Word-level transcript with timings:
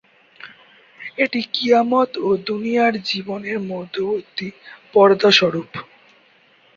এটি 1.17 1.39
কিয়ামত 1.53 2.11
ও 2.19 2.39
দুনিয়ার 2.47 2.93
জীবনের 3.09 3.57
মধ্যবর্তী 3.71 4.47
পর্দা 4.93 5.29
স্বরুপ। 5.31 5.69